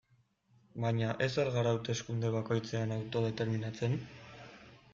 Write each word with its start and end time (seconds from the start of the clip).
Baina 0.85 1.09
ez 1.25 1.27
al 1.43 1.51
gara 1.57 1.73
hauteskunde 1.75 2.31
bakoitzean 2.37 2.97
autodeterminatzen? 2.99 3.95